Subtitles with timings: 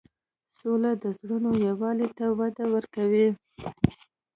[0.57, 3.27] سوله د زړونو یووالی ته وده ورکوي.